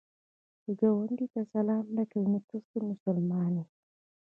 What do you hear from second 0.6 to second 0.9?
که